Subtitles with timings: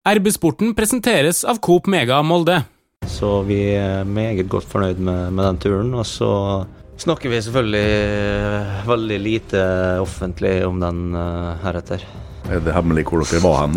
[0.00, 2.62] RB-sporten presenteres av Coop Mega Molde.
[3.04, 5.90] Så vi er meget godt fornøyd med, med den turen.
[5.92, 6.30] Og så
[7.00, 9.60] snakker vi selvfølgelig veldig lite
[10.00, 12.08] offentlig om den uh, heretter.
[12.48, 13.76] Er det hemmelig hvor dere var hen?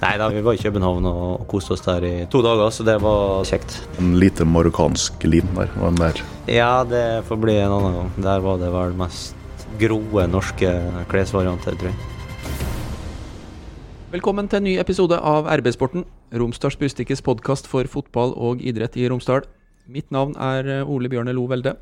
[0.00, 2.96] Nei da, vi var i København og koste oss der i to dager, så det
[3.04, 3.76] var kjekt.
[4.00, 5.68] En lite marokkansk lim der?
[6.00, 6.28] Der?
[6.48, 8.14] Ja, det får bli en annen gang.
[8.24, 10.78] Der var det vel mest groe norske
[11.12, 12.17] klesvarianter, tror jeg.
[14.08, 16.06] Velkommen til en ny episode av RB-sporten,
[16.40, 19.44] Romsdals Bustikkes podkast for fotball og idrett i Romsdal.
[19.84, 21.74] Mitt navn er Ole Bjørne Lo Velde.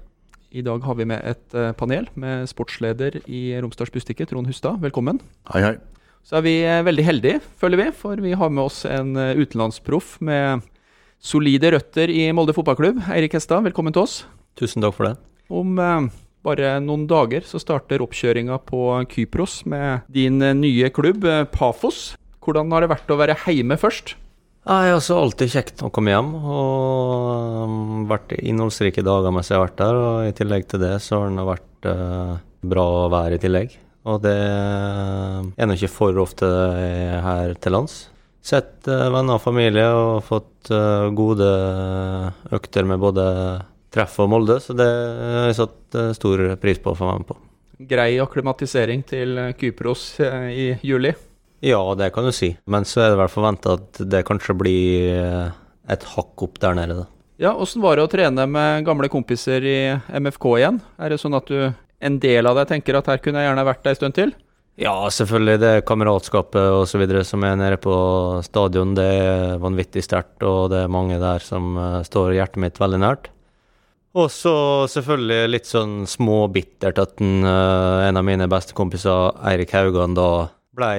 [0.50, 4.82] I dag har vi med et eh, panel med sportsleder i Romsdals Bustikke, Trond Hustad.
[4.82, 5.20] Velkommen.
[5.52, 5.72] Hei, hei.
[6.26, 9.38] Så er vi eh, veldig heldige, føler vi, for vi har med oss en eh,
[9.38, 10.66] utenlandsproff med
[11.22, 13.04] solide røtter i Molde fotballklubb.
[13.06, 14.24] Eirik Hestad, velkommen til oss.
[14.58, 15.14] Tusen takk for det.
[15.46, 16.10] Om eh,
[16.46, 22.14] bare noen dager så starter oppkjøringa på Kypros med din eh, nye klubb, eh, Pafos.
[22.44, 24.14] Hvordan har det vært å være hjemme først?
[24.66, 26.32] Nei, altså Alltid kjekt å komme hjem.
[26.38, 29.98] Og um, vært innholdsrike dager mens jeg har vært der.
[29.98, 32.32] Og i tillegg til det så har det vært uh,
[32.66, 33.76] bra vær i tillegg.
[34.06, 37.96] Og det er nå ikke for ofte her til lands.
[38.46, 40.70] Sett venner og familie og fått
[41.18, 41.48] gode
[42.54, 43.24] økter med både
[43.96, 47.24] treff og Molde, så det har jeg satt uh, stor pris på å få være
[47.24, 47.38] med på.
[47.90, 51.10] Grei akklimatisering til Kypros i juli?
[51.64, 52.54] Ja, det kan du si.
[52.68, 55.18] Men så er det vel forventa at det kanskje blir
[55.92, 57.06] et hakk opp der nede, da.
[57.36, 60.80] Ja, Åssen var det å trene med gamle kompiser i MFK igjen?
[60.96, 63.66] Er det sånn at du en del av deg tenker at her kunne jeg gjerne
[63.68, 64.32] vært ei stund til?
[64.80, 65.60] Ja, selvfølgelig.
[65.60, 67.04] Det kameratskapet osv.
[67.24, 67.94] som er nede på
[68.44, 70.40] stadion, det er vanvittig sterkt.
[70.44, 73.30] Og det er mange der som står hjertet mitt veldig nært.
[74.16, 74.56] Og så
[74.88, 80.30] selvfølgelig litt sånn småbittert at den, uh, en av mine beste kompiser, Eirik Haugan, da
[80.76, 80.92] ble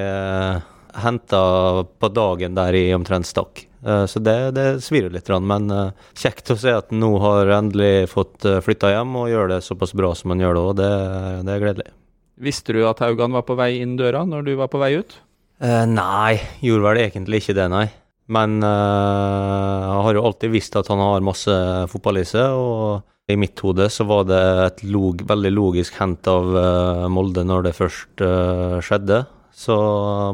[0.00, 0.62] uh,
[1.04, 1.42] henta
[1.84, 3.68] på dagen der i omtrent stakk.
[3.86, 7.12] Eh, så det, det svir jo litt, men eh, kjekt å se at han nå
[7.22, 10.64] har endelig fått eh, flytta hjem og gjør det såpass bra som han gjør det
[10.64, 10.74] òg.
[10.80, 10.90] Det,
[11.46, 11.94] det, er gledelig.
[12.48, 15.18] Visste du at Haugan var på vei inn døra når du var på vei ut?
[15.62, 17.86] Eh, nei, gjorde vel egentlig ikke det, nei.
[18.34, 21.54] Men eh, jeg har jo alltid visst at han har masse
[21.92, 26.28] fotball i seg, og i mitt hode så var det et log, veldig logisk hent
[26.30, 28.26] av eh, Molde når det først
[28.84, 29.22] skjedde.
[29.58, 29.74] Så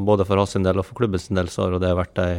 [0.05, 2.35] både for hans del og for klubbens del så har det vært ei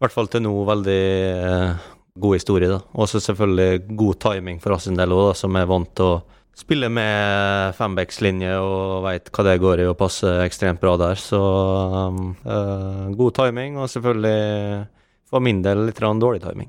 [0.00, 1.00] i hvert fall til nå veldig
[1.44, 1.88] eh,
[2.24, 2.70] god historie.
[2.72, 2.78] da.
[2.96, 6.22] Også selvfølgelig god timing for hans del òg, som er vant til å
[6.56, 11.20] spille med fembackslinje og veit hva det går i og passer ekstremt bra der.
[11.20, 14.88] Så uh, god timing, og selvfølgelig
[15.30, 16.68] for min del litt dårlig timing.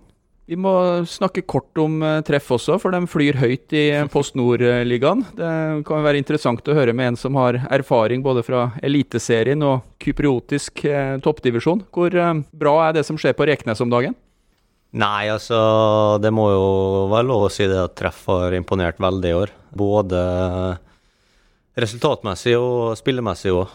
[0.52, 0.72] Vi må
[1.08, 5.22] snakke kort om uh, treff også, for de flyr høyt i Post Nord-ligaen.
[5.38, 5.52] Det
[5.88, 10.84] kan være interessant å høre med en som har erfaring både fra Eliteserien og kypriotisk
[10.90, 11.86] uh, toppdivisjon.
[11.94, 12.18] Hvor
[12.52, 14.18] bra er det som skjer på Reknes om dagen?
[14.92, 16.66] Nei, altså det må jo
[17.14, 19.54] være lov å si det at treff har imponert veldig i år.
[19.72, 20.20] Både
[21.80, 23.72] resultatmessig og spillemessig òg.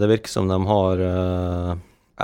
[0.00, 1.04] Det virker som de har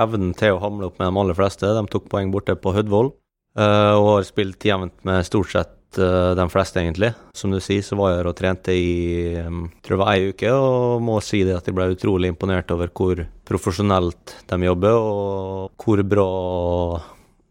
[0.01, 1.71] evnen til å hamle opp med de aller fleste.
[1.77, 3.13] De tok poeng borte på Hødvoll.
[3.55, 7.13] Uh, og har spilt jevnt med stort sett uh, de fleste, egentlig.
[7.39, 10.33] Som du sier, så var jeg her og trente i um, tror det var ei
[10.33, 14.99] uke, og må si det at jeg ble utrolig imponert over hvor profesjonelt de jobber,
[14.99, 16.29] og hvor bra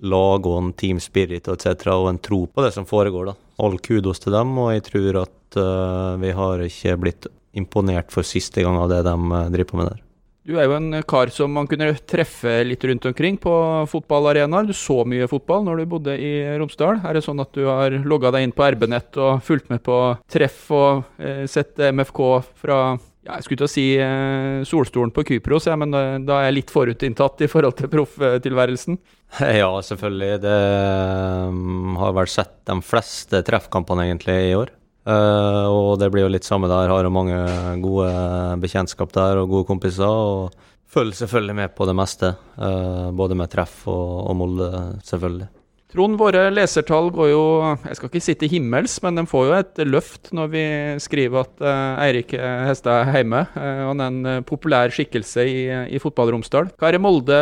[0.03, 1.87] lag og en team spirit og etc.
[1.95, 3.31] og en tro på det som foregår.
[3.31, 3.37] da.
[3.63, 8.27] All kudos til dem, og jeg tror at uh, vi har ikke blitt imponert for
[8.27, 9.15] siste gang av det de
[9.55, 10.02] driver på med der.
[10.43, 13.53] Du er jo en kar som man kunne treffe litt rundt omkring på
[13.87, 14.67] fotballarenaer.
[14.67, 16.99] Du så mye fotball når du bodde i Romsdal.
[16.99, 19.97] Er det sånn at du har logga deg inn på RB-nett og fulgt med på
[20.27, 22.21] treff og eh, sett MFK
[22.59, 22.83] fra
[23.23, 26.49] ja, jeg skulle til å si eh, solstolen på Kypros, ja, men da, da, er
[26.49, 28.99] jeg litt forutinntatt i forhold til profftilværelsen?
[29.63, 30.41] Ja, selvfølgelig.
[30.43, 30.57] Det
[31.49, 34.75] um, har vel sett de fleste treffkampene egentlig i år.
[35.03, 36.91] Uh, og det blir jo litt samme der.
[36.91, 37.39] Har jo mange
[37.83, 38.11] gode
[38.63, 40.07] bekjentskap der og gode kompiser.
[40.07, 40.53] Og
[40.93, 42.35] følger selvfølgelig med på det meste.
[42.55, 44.71] Uh, både med treff og, og Molde,
[45.03, 45.49] selvfølgelig.
[45.93, 47.41] Trond, våre lesertall går jo
[47.85, 50.63] Jeg skal ikke si til himmels, men de får jo et løft når vi
[51.03, 53.43] skriver at uh, Eirik Hestad er hjemme.
[53.53, 55.59] han er en populær skikkelse i,
[55.93, 56.71] i fotball-Romsdal.
[56.79, 57.37] Hva er det Molde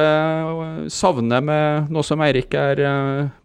[0.92, 2.84] savner med nå som Eirik er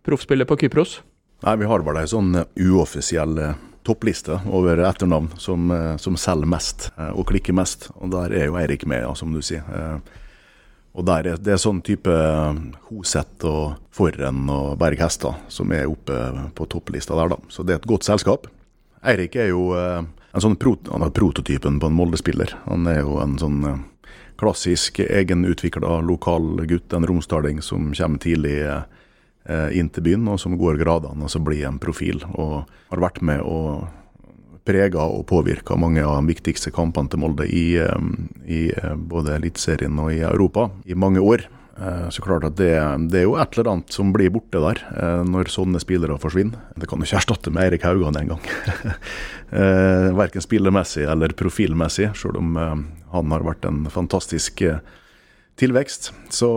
[0.03, 0.99] proffspiller på Kypros?
[1.47, 3.39] Nei, Vi har vel ei sånn uoffisiell
[3.87, 7.91] toppliste over etternavn som, eh, som, selger mest eh, og klikker mest.
[8.01, 9.63] Og der er jo Eirik med, ja, som du sier.
[9.63, 10.23] Eh,
[10.97, 12.13] og der er, Det er sånn type
[12.89, 16.17] Hoseth og Forren og Berg Hestad som er oppe
[16.57, 17.37] på topplista der, da.
[17.53, 18.49] Så det er et godt selskap.
[19.05, 22.57] Eirik er jo en sånn prot han er prototypen på en Molde-spiller.
[22.65, 23.61] Han er jo en sånn
[24.41, 28.57] klassisk egenutvikla lokal gutt, en romsdaling som kommer tidlig
[29.47, 32.25] inn til byen, og som går gradene og så blir en profil.
[32.35, 33.85] Og har vært med og
[34.67, 38.09] prega og påvirka mange av de viktigste kampene til Molde i, eh,
[38.45, 41.47] i eh, både Eliteserien og i Europa i mange år.
[41.77, 42.73] Eh, så klart at det,
[43.13, 44.83] det, er jo et eller annet som blir borte der,
[45.29, 46.61] når sånne spillere forsvinner.
[46.75, 48.43] Det kan jo ikke erstatte med Eirik Haugan engang.
[50.21, 54.65] Verken spillermessig eller profilmessig, selv om han har vært en fantastisk
[55.57, 56.11] tilvekst.
[56.31, 56.51] Så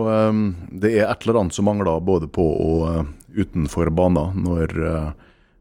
[0.70, 4.74] det er et eller annet som mangler både på og utenfor banen når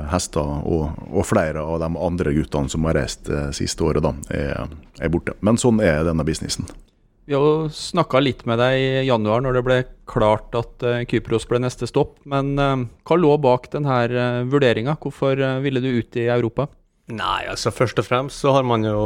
[0.08, 4.04] hester og, og, flere av de andre guttene som har reist det eh, siste året,
[4.06, 4.70] da, er,
[5.00, 5.36] er, borte.
[5.46, 6.70] Men sånn er denne businessen.
[7.30, 11.04] Vi har jo snakka litt med deg i januar når det ble klart at uh,
[11.06, 12.16] Kypros ble neste stopp.
[12.26, 14.96] Men uh, hva lå bak denne uh, vurderinga?
[14.98, 16.66] Hvorfor uh, ville du ut i Europa?
[17.14, 18.98] Nei, altså først og fremst så har man jo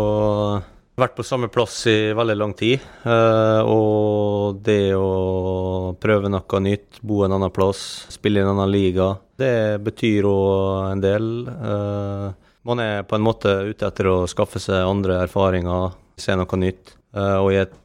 [0.99, 2.79] vært på samme plass i veldig lang tid.
[3.05, 9.15] og det å prøve noe nytt, bo en annen plass, spille i en annen liga
[9.39, 11.29] det betyr òg en del.
[11.47, 12.31] Uh,
[12.67, 16.95] man er på en måte ute etter å skaffe seg andre erfaringer, se noe nytt.
[17.13, 17.79] Uh, og i et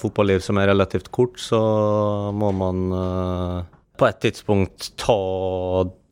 [0.00, 1.60] fotballiv som er relativt kort, så
[2.34, 2.80] må man
[3.94, 5.18] på et tidspunkt ta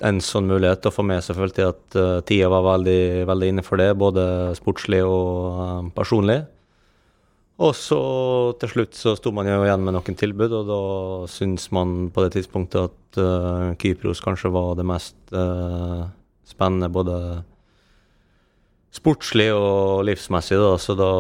[0.06, 1.96] en sånn mulighet og få med jeg at
[2.28, 4.24] tida var veldig, veldig inne for det, både
[4.58, 6.42] sportslig og personlig.
[7.62, 8.00] Og så
[8.58, 10.80] til slutt så sto man jo igjen med noen tilbud, og da
[11.30, 16.08] syns man på det tidspunktet at uh, Kypros kanskje var det mest uh,
[16.48, 17.16] spennende både
[18.92, 21.12] sportslig og livsmessig, da, så da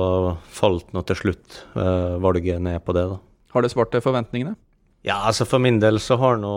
[0.52, 3.06] falt nå til slutt uh, valget ned på det.
[3.12, 3.20] da.
[3.54, 4.56] Har det svart til forventningene?
[5.02, 6.54] Ja, altså for min del så har nå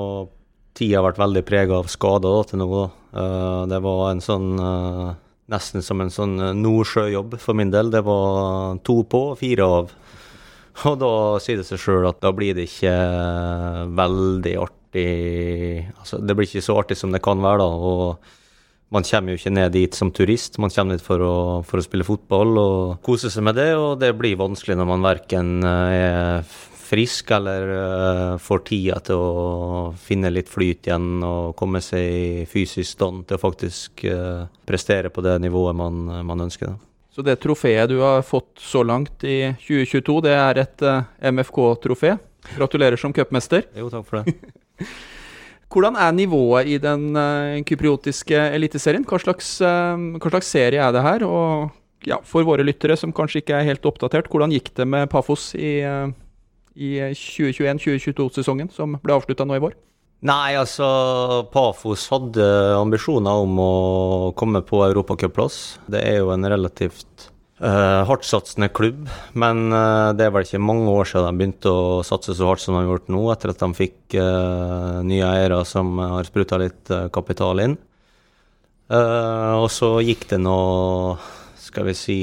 [0.77, 2.87] tida vært veldig prega av skader til nå.
[3.15, 5.15] Uh, det var en sånn uh,
[5.51, 7.91] nesten som en sånn eh, nordsjøjobb for min del.
[7.93, 9.91] Det var to på fire av.
[10.89, 12.95] Og da sier det seg sjøl at da blir det ikke
[13.95, 17.67] veldig artig Altså, det blir ikke så artig som det kan være, da.
[17.67, 21.35] Og man kommer jo ikke ned dit som turist, man kommer dit for å,
[21.67, 25.03] for å spille fotball og kose seg med det, og det blir vanskelig når man
[25.03, 26.47] verken er
[26.85, 32.45] frisk eller uh, får tida til å finne litt flyt igjen og komme seg i
[32.49, 36.75] fysisk stand til å faktisk uh, prestere på det nivået man, man ønsker.
[36.75, 36.79] Da.
[37.15, 41.31] Så det trofeet du har fått så langt i 2022, det er et uh, eh,
[41.33, 42.17] MFK-trofé.
[42.55, 43.65] Gratulerer som cupmester.
[43.73, 44.35] Jo, takk for det.
[45.75, 47.17] Hvordan er nivået i den
[47.67, 49.03] kypriotiske eliteserien?
[49.09, 51.25] Hva, slags, hva slags serie er det her?
[51.27, 55.09] Og ja, for våre lyttere som kanskje ikke er helt oppdatert, hvordan gikk det med
[55.11, 55.81] Pafos i
[56.75, 59.75] i 2021-2022-sesongen, som ble avslutta nå i vår?
[60.25, 60.87] Nei, altså
[61.53, 62.45] Pafos hadde
[62.79, 63.71] ambisjoner om å
[64.37, 65.77] komme på europacupplass.
[65.91, 67.27] Det er jo en relativt
[67.61, 69.05] uh, hardtsatsende klubb,
[69.37, 72.63] men uh, det er vel ikke mange år siden de begynte å satse så hardt
[72.63, 76.59] som de har gjort nå, etter at de fikk uh, nye eiere som har spruta
[76.63, 77.77] litt kapital inn.
[78.89, 80.59] og så gikk det nå,
[81.57, 82.21] skal vi si,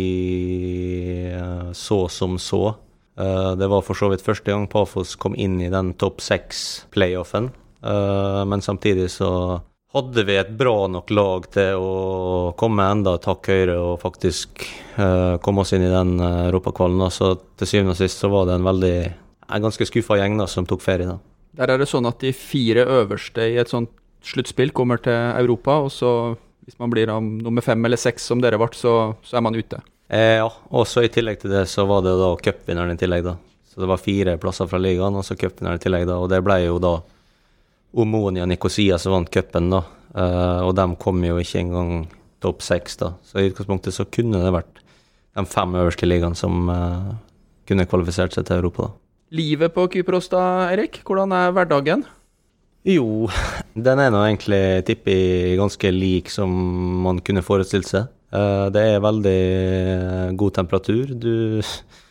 [1.74, 2.64] så som så.
[3.20, 7.50] Uh, det var for så vidt første gang Pafos kom inn i den topp seks-playoffen.
[7.82, 9.60] Uh, men samtidig så
[9.92, 14.64] hadde vi et bra nok lag til å komme enda et hakk høyere og faktisk
[14.96, 17.04] uh, komme oss inn i den europakvalen.
[17.12, 18.96] Så til syvende og sist så var det en veldig
[19.52, 21.08] en ganske skuffa gjeng da, som tok ferie.
[21.10, 21.18] da.
[21.60, 23.92] Der er det sånn at de fire øverste i et sånt
[24.24, 26.12] sluttspill kommer til Europa, og så
[26.64, 29.82] hvis man blir nummer fem eller seks som dere ble, så, så er man ute.
[30.12, 33.24] Eh, ja, og så i tillegg til det så var det da cupvinneren i tillegg,
[33.24, 33.38] da.
[33.72, 36.18] Så det var fire plasser fra ligaen, og så cupvinneren i tillegg, da.
[36.20, 36.98] Og det ble jo da
[37.96, 39.80] Omonia Nikosia som vant cupen, da.
[40.12, 41.94] Eh, og de kom jo ikke engang
[42.44, 43.14] topp seks, da.
[43.24, 44.82] Så i utgangspunktet så kunne det vært
[45.32, 47.12] de fem øverste ligaene som eh,
[47.70, 48.98] kunne kvalifisert seg til Europa, da.
[49.32, 50.42] Livet på Kypros da,
[50.74, 50.98] Erik?
[51.08, 52.02] Hvordan er hverdagen?
[52.84, 53.30] Jo,
[53.88, 55.16] den er nå egentlig, tippi
[55.56, 56.52] ganske lik som
[57.06, 58.12] man kunne forestilt seg.
[58.32, 61.12] Eh, det er veldig eh, god temperatur.
[61.12, 61.60] Du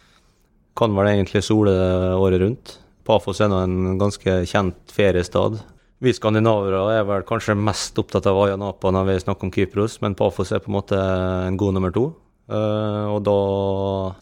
[0.78, 1.74] kan vel egentlig sole
[2.18, 2.78] året rundt.
[3.08, 5.58] Pafos er nå en ganske kjent feriestad.
[6.02, 10.00] Vi skandinavere er vel kanskje mest opptatt av Aya Napa når vi snakker om Kypros,
[10.02, 12.08] men Pafos er på en måte en god nummer to.
[12.52, 13.36] Uh, og da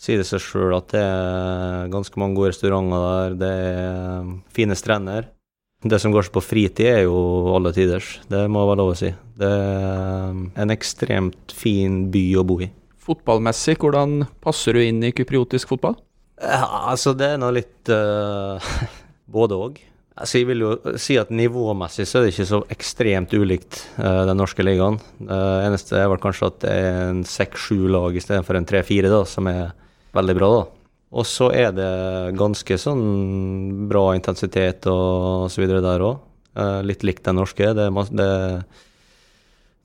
[0.04, 4.78] sier det seg sjøl at det er ganske mange gode restauranter der, det er fine
[4.78, 5.32] strender.
[5.80, 8.18] Det som går seg på fritid, er jo alle tiders.
[8.28, 9.14] Det må være lov å si.
[9.40, 12.68] Det er en ekstremt fin by å bo i.
[13.00, 15.96] Fotballmessig, hvordan passer du inn i kypriotisk fotball?
[16.44, 18.60] Ja, altså, det er nå litt uh,
[19.40, 19.80] både òg.
[20.20, 24.26] Altså, jeg vil jo si at nivåmessig så er det ikke så ekstremt ulikt uh,
[24.28, 25.00] den norske ligaen.
[25.16, 29.24] Det uh, eneste er vel kanskje at det er en seks-sju lag istedenfor en tre-fire,
[29.32, 29.72] som er
[30.20, 30.79] veldig bra, da.
[31.10, 36.22] Og så er det ganske sånn bra intensitet og så videre der òg.
[36.60, 37.72] Eh, litt likt den norske.
[37.74, 38.62] Det er, det er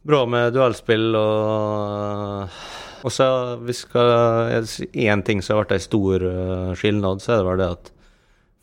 [0.05, 2.63] bra med duellspill og
[3.05, 3.27] Og så
[3.61, 4.65] hvis skal
[4.97, 7.91] én ting som har vært en stor eh, skilnad, så er det vel det at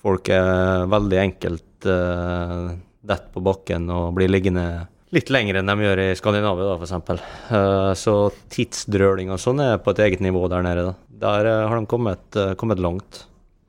[0.02, 2.72] folk er veldig enkelt uh,
[3.06, 6.94] detter på bakken og blir liggende litt lenger enn de gjør i Skandinavia, da, f.eks.
[7.52, 8.14] Uh, så
[8.54, 10.84] tidsdrøling og sånn er på et eget nivå der nede.
[10.92, 10.94] da.
[11.22, 13.26] Der eh, har de kommet, eh, kommet langt.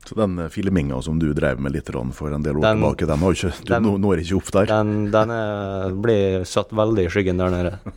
[0.07, 3.05] Så den eh, filminga som du drev med litt for en del år Den- tilbake,
[3.05, 4.65] den har ikke, du den- når ikke opp der.
[4.65, 7.79] Den, den er, blir satt veldig i skyggen der nede.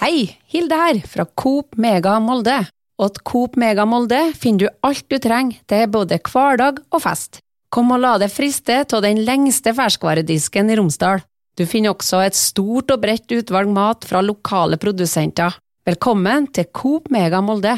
[0.00, 2.66] Hei, Hilde her, fra Coop Mega Molde.
[3.00, 7.43] Åt Coop Mega Molde finner du alt du trenger til både hverdag og fest.
[7.74, 11.24] Kom og la deg friste av den lengste ferskvaredisken i Romsdal.
[11.58, 15.56] Du finner også et stort og bredt utvalg mat fra lokale produsenter.
[15.82, 17.72] Velkommen til Coop Mega Molde.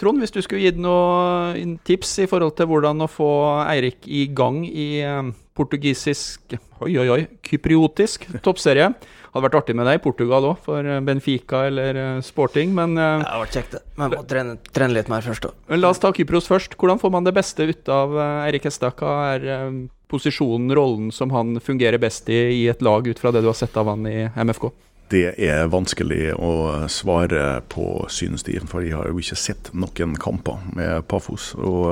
[0.00, 3.28] Trond, hvis du skulle gitt noen tips i forhold til hvordan å få
[3.66, 7.22] Eirik i gang i eh, portugisisk Oi, oi, oi.
[7.44, 8.88] Kypriotisk toppserie.
[9.30, 12.72] Hadde vært artig med deg i Portugal òg, for eh, Benfica eller eh, Sporting.
[12.74, 13.82] Men eh, Det har vært kjekt, det.
[14.00, 15.54] Men må trene, trene litt mer først, da.
[15.70, 16.74] men la oss ta Kypros først.
[16.80, 18.98] Hvordan får man det beste ut av Eirik Hestad?
[18.98, 19.72] Hva er
[20.10, 23.58] posisjonen, rollen, som han fungerer best i i et lag, ut fra det du har
[23.58, 24.70] sett av han i MFK?
[25.10, 26.52] Det er vanskelig å
[26.90, 28.58] svare på, synes de.
[28.70, 31.52] For jeg har jo ikke sett noen kamper med Pafos.
[31.58, 31.86] Og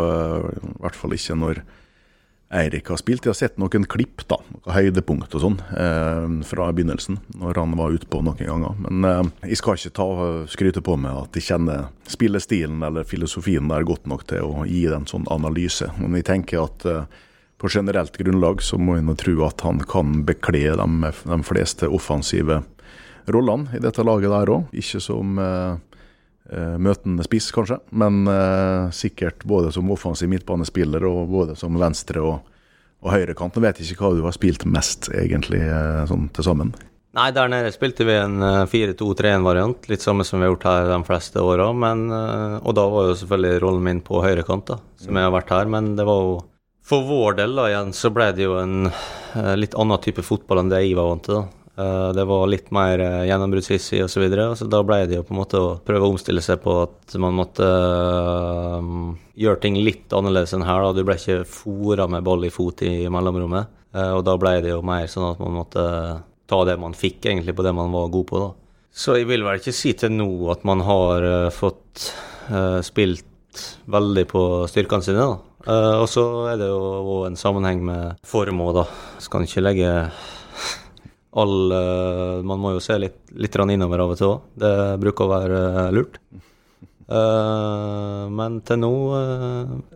[0.55, 1.63] i hvert fall ikke når
[2.49, 3.27] Eirik har spilt.
[3.27, 7.19] Jeg har sett noen klipp, da, noen høydepunkt og sånn, eh, fra begynnelsen.
[7.37, 8.79] Når han var utpå noen ganger.
[8.87, 10.09] Men eh, jeg skal ikke ta
[10.49, 14.87] skryte på meg at jeg kjenner spillestilen eller filosofien der godt nok til å gi
[14.89, 15.91] en sånn analyse.
[16.01, 17.05] Men jeg tenker at eh,
[17.59, 22.63] på generelt grunnlag så må nå tro at han kan bekle de, de fleste offensive
[23.29, 24.73] rollene i dette laget der òg.
[24.73, 25.77] Ikke som eh,
[26.81, 32.39] møtende spiss, kanskje, men eh, sikkert både som offensiv midtbanespiller og både som venstre- og,
[33.05, 33.59] og høyrekant.
[33.59, 36.73] Jeg vet ikke hva du har spilt mest, egentlig, eh, sånn til sammen.
[37.17, 40.91] Nei, der nede spilte vi en eh, 4-2-3-1-variant, litt samme som vi har gjort her
[40.93, 41.71] de fleste åra.
[41.73, 45.71] Og da var jo selvfølgelig rollen min på høyrekant, da, som jeg har vært her.
[45.73, 46.39] Men det var jo
[46.89, 50.63] For vår del da igjen så ble det jo en eh, litt annen type fotball
[50.63, 51.41] enn det jeg var vant til.
[51.43, 51.58] da.
[51.79, 54.13] Eh, Det var litt mer eh, gjennombruddshissig osv.
[54.17, 56.59] Så, videre, så da ble det jo på en måte å prøve å omstille seg
[56.65, 58.89] på at man måtte eh,
[59.45, 60.89] gjøre ting litt annerledes enn her.
[60.97, 63.75] Du ble ikke fora med ball i fot i mellomrommet.
[63.99, 65.83] Og da ble det jo mer sånn at man måtte
[66.49, 68.41] ta det man fikk, egentlig, på det man var god på.
[68.43, 68.51] da.
[68.93, 71.25] Så jeg vil vel ikke si til nå at man har
[71.57, 72.05] fått
[72.85, 75.25] spilt veldig på styrkene sine.
[75.25, 75.79] da.
[76.03, 78.85] Og så er det jo en sammenheng med form òg, da.
[79.25, 79.95] Skal ikke legge
[81.39, 84.51] all eh, Man må jo se litt, litt innover av og til òg.
[84.59, 86.21] Det bruker å være eh, lurt.
[87.09, 88.91] Eh, men til nå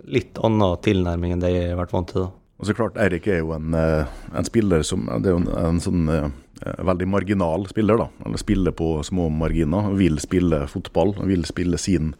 [0.08, 2.22] litt annen tilnærming enn det jeg har vært vant til.
[2.24, 2.30] da.
[2.56, 5.82] Og så klart, Eirik er jo en, en spiller som Det er jo en, en
[5.84, 8.06] sånn veldig marginal spiller, da.
[8.24, 9.90] Eller spiller på små marginer.
[10.00, 11.12] Vil spille fotball.
[11.28, 12.14] Vil spille sin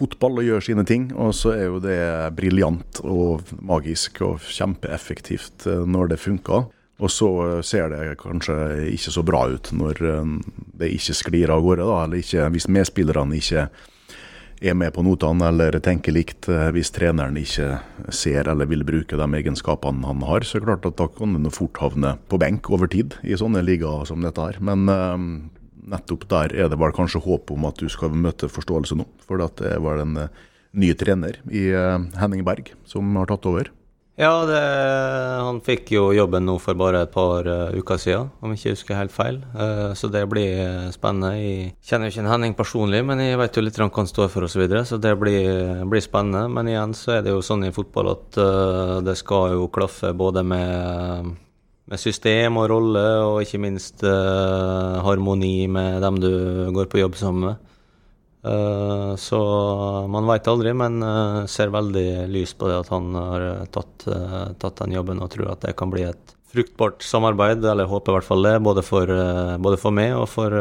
[0.00, 1.10] fotball og gjøre sine ting.
[1.12, 2.00] Og så er jo det
[2.40, 6.70] briljant og magisk og kjempeeffektivt når det funker.
[6.98, 8.56] Og så eh, ser det kanskje
[8.94, 10.34] ikke så bra ut når eh,
[10.80, 12.00] det ikke sklir av gårde, da.
[12.04, 13.68] Eller ikke, hvis medspillerne ikke
[14.58, 17.76] er med på notene eller tenker likt eh, hvis treneren ikke
[18.14, 21.38] ser eller vil bruke de egenskapene han har, så er det klart at da kan
[21.38, 24.58] nå fort havne på benk over tid i sånne ligaer som dette her.
[24.58, 24.90] Men
[25.88, 29.06] nettopp der er det vel kanskje håp om at du skal møte forståelse nå.
[29.24, 30.18] For det var en
[30.76, 31.68] ny trener i
[32.18, 33.70] Henning Berg som har tatt over.
[34.18, 34.58] Ja, det,
[35.46, 38.72] han fikk jo jobben nå for bare et par uh, uker siden, om jeg ikke
[38.72, 39.36] husker helt feil.
[39.54, 41.36] Uh, så det blir eh, spennende.
[41.38, 44.32] Jeg kjenner jo ikke en Henning personlig, men jeg vet jo litt hva han står
[44.32, 46.48] for osv., så, videre, så det blir, blir spennende.
[46.50, 50.10] Men igjen så er det jo sånn i fotball at uh, det skal jo klaffe
[50.18, 51.30] både med,
[51.86, 56.32] med system og rolle, og ikke minst harmoni med dem du
[56.74, 57.67] går på jobb sammen med.
[58.44, 59.38] Eh, så
[60.08, 64.06] man veit aldri, men uh, ser veldig lyst på det at han har eh, tatt,
[64.06, 68.12] uh, tatt den jobben og tror at det kan bli et fruktbart samarbeid, eller håper
[68.12, 69.10] i hvert fall det, både for,
[69.60, 70.54] både for meg og for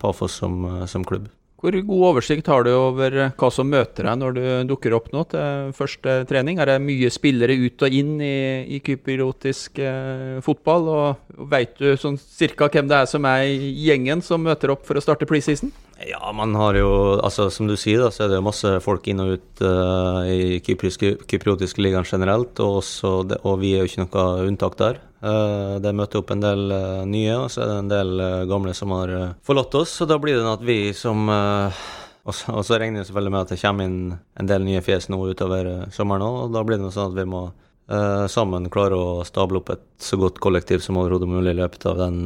[0.00, 1.26] Pafos som, som klubb.
[1.64, 5.06] Hvor god oversikt har du over eh, hva som møter deg når du dukker opp
[5.14, 6.58] nå til første trening?
[6.60, 10.90] Er det mye spillere ut og inn i, i kypriotisk eh, fotball?
[10.92, 15.00] Og, veit du sånn cirka hvem det er som er gjengen som møter opp for
[15.00, 15.72] å starte preseason?
[16.04, 16.90] Ja, man har jo
[17.22, 20.58] altså Som du sier, da, så er det masse folk inn og ut uh, i
[20.66, 25.00] kypriske, kypriotiske ligaen generelt, og, også og vi er jo ikke noe unntak der.
[25.24, 28.42] Eh, det møter opp en del eh, nye, og så er det en del eh,
[28.50, 29.12] gamle som har
[29.46, 29.96] forlatt oss.
[30.00, 31.24] Så da blir det at vi som
[32.24, 33.98] og så, regner jeg selvfølgelig med at det kommer inn
[34.40, 37.28] en del nye fjes nå utover sommeren òg, og da blir det sånn at vi
[37.28, 37.46] må
[38.32, 41.98] sammen klare å stable opp et så godt kollektiv som overhodet mulig i løpet av
[42.00, 42.22] den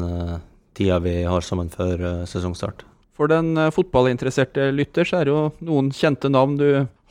[0.78, 2.84] tida vi har sammen før sesongstart.
[3.18, 6.68] For den fotballinteresserte lytter så er det jo noen kjente navn du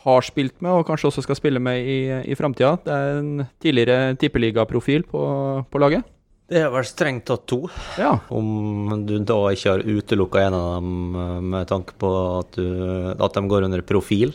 [0.08, 2.00] har spilt med, og kanskje også skal spille med i,
[2.32, 2.78] i framtida.
[2.84, 5.24] Det er en tidligere tippeligaprofil på,
[5.68, 6.08] på laget.
[6.48, 7.66] Det er vel strengt tatt to.
[8.00, 8.14] Ja.
[8.32, 12.68] Om du da ikke har utelukka en av dem eh, med tanke på at, du,
[13.12, 14.32] at de går under profil.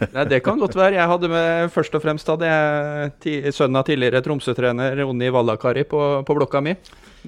[0.14, 0.98] Nei, Det kan godt være.
[0.98, 6.02] Jeg hadde med først og fremst hadde jeg sønnen av tidligere Tromsø-trener Onni Vallakari på,
[6.28, 6.76] på blokka mi.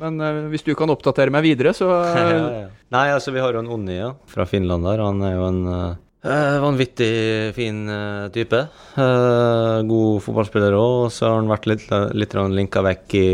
[0.01, 2.69] Men uh, hvis du kan oppdatere meg videre, så uh...
[2.93, 5.05] Nei, altså vi har jo en Onni ja, fra Finland der.
[5.05, 8.61] Han er jo en eh, vanvittig fin eh, type.
[8.95, 11.11] Eh, god fotballspiller òg.
[11.11, 13.29] Så har han vært litt, litt linka vekk i,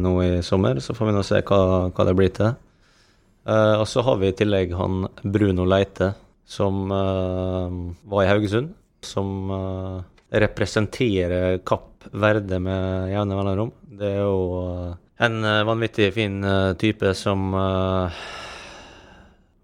[0.00, 0.80] nå i sommer.
[0.80, 1.60] Så får vi nå se hva,
[1.92, 2.54] hva det blir til.
[3.44, 6.14] Eh, og så har vi i tillegg han Bruno Leite,
[6.48, 7.76] som eh,
[8.08, 8.72] var i Haugesund.
[9.04, 10.00] Som eh,
[10.40, 13.72] representerer Kapp Verde med jevne mellomrom.
[14.00, 18.20] Det er jo eh, en eh, vanvittig fin eh, type som eh,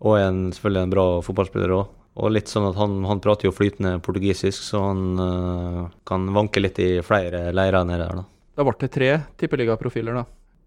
[0.04, 1.86] Og en, selvfølgelig en bra fotballspiller òg.
[2.16, 6.62] Og litt sånn at han, han prater jo flytende portugisisk, så han uh, kan vanke
[6.62, 8.24] litt i flere leirer nede der, da.
[8.56, 10.24] da ble det tre tippeligaprofiler, da.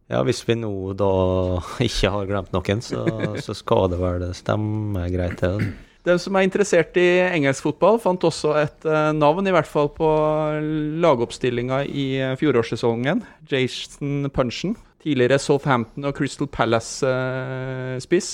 [0.10, 1.12] Ja, hvis vi nå da
[1.90, 3.06] ikke har glemt noen, så,
[3.42, 5.72] så skal det vel stemme greit, det.
[6.08, 9.90] De som er interessert i engelsk fotball, fant også et eh, navn, i hvert fall
[9.94, 10.08] på
[11.04, 13.26] lagoppstillinga i eh, fjorårssesongen.
[13.52, 14.78] Jason Punchen.
[15.04, 18.32] Tidligere Southampton og Crystal Palace-spiss.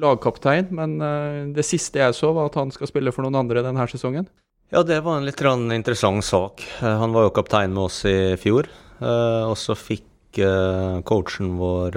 [0.00, 3.64] Lagkaptein, men eh, det siste jeg så, var at han skal spille for noen andre
[3.64, 4.28] denne sesongen.
[4.70, 6.62] Ja, det var en litt interessant sak.
[6.80, 8.68] Eh, Han var jo kaptein med oss i fjor,
[9.00, 11.96] eh, og så fikk coachen vår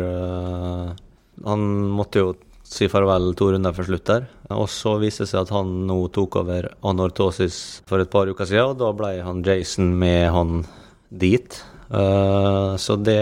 [1.45, 2.31] Han måtte jo
[2.65, 4.25] si farvel to runder før slutt der.
[4.49, 8.49] Og så viste det seg at han nå tok over anortosis for et par uker
[8.49, 10.63] siden, og da ble han Jason med han
[11.13, 11.59] dit.
[11.93, 13.21] Så det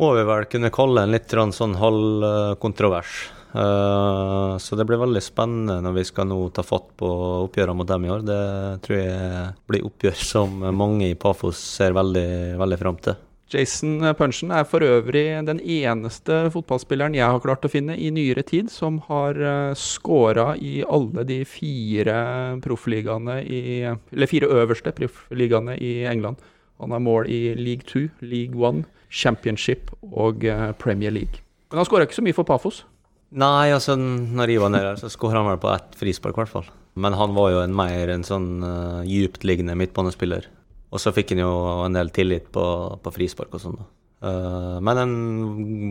[0.00, 3.20] må vi vel kunne kalle en litt sånn halvkontrovers.
[3.52, 7.08] Så det blir veldig spennende når vi skal nå ta fatt på
[7.46, 8.22] oppgjørene mot dem i år.
[8.26, 8.44] Det
[8.84, 13.18] tror jeg blir oppgjør som mange i Pafos ser veldig, veldig fram til.
[13.50, 18.44] Jason Punchen er for øvrig den eneste fotballspilleren jeg har klart å finne i nyere
[18.46, 19.40] tid som har
[19.74, 22.14] skåra i alle de fire
[22.62, 26.38] proffligaene i Eller fire øverste proffligaene i England.
[26.80, 31.42] Han har mål i League 2, League 1, Championship og eh, Premier League.
[31.70, 32.84] Men han skåra ikke så mye for Pafos.
[33.30, 36.54] Nei, altså når Ivan er her, så skårer han vel på ett frispark, i hvert
[36.54, 36.70] fall.
[36.98, 40.48] Men han var jo en mer en sånn uh, dyptliggende midtbanespiller.
[40.90, 41.52] Og så fikk han jo
[41.84, 42.64] en del tillit på,
[42.98, 43.86] på frispark og sånn, da.
[44.20, 45.14] Uh, men en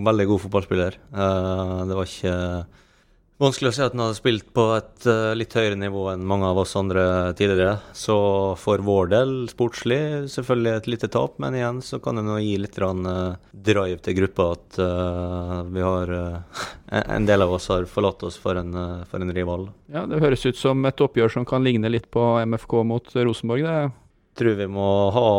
[0.06, 1.00] veldig god fotballspiller.
[1.16, 2.36] Uh, det var ikke
[3.40, 6.48] vanskelig å si at han hadde spilt på et eh, litt høyere nivå enn mange
[6.50, 7.04] av oss andre
[7.40, 7.78] tidligere.
[7.96, 8.18] Så
[8.60, 10.00] for vår del, sportslig,
[10.34, 13.38] selvfølgelig et lite tap, men igjen så kan det nå gi litt eh,
[13.70, 16.16] drive til gruppa at eh, vi har
[16.90, 18.74] En del av oss har forlatt oss for en,
[19.06, 19.68] for en rival.
[19.94, 23.64] Ja, Det høres ut som et oppgjør som kan ligne litt på MFK mot Rosenborg.
[23.68, 24.09] det
[24.40, 25.30] tror vi må ha